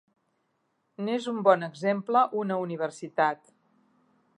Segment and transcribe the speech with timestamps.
[1.09, 3.57] N'és un bon exemple una universitat.